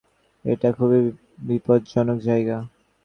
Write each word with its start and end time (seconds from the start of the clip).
এটা 0.45 0.69
খুবই 0.71 1.01
বিপজ্জনক 1.39 2.17
জায়গা। 2.19 2.57